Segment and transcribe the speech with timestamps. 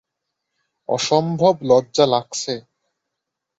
[0.89, 2.53] অসম্ভব লজ্জা লাগছে।